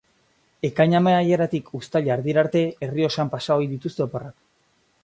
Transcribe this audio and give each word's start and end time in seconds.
Ekaina 0.69 0.97
amaieratik 1.01 1.69
Uztaila 1.81 2.17
erdira 2.17 2.43
arte 2.45 2.65
Errioxan 2.89 3.35
pasa 3.37 3.61
ohi 3.61 3.73
dituzte 3.77 4.07
oporrak. 4.09 4.39